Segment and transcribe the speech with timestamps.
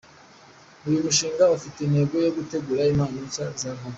[0.85, 3.89] Uwo mushinga ufite intego yo gutegura impano nshya za ruhago.